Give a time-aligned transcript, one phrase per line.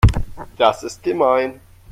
[0.57, 1.59] Das ist gemein.